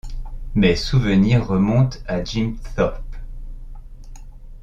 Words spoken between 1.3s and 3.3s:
remontent à Jim Thorpe.